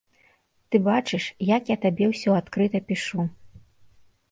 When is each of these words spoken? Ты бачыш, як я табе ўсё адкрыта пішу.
Ты 0.71 0.79
бачыш, 0.87 1.23
як 1.57 1.69
я 1.73 1.77
табе 1.85 2.09
ўсё 2.15 2.29
адкрыта 2.41 2.77
пішу. 2.91 3.29